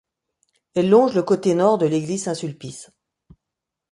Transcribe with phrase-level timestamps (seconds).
[0.73, 2.89] Elle longe le côté nord de l'église Saint-Sulpice.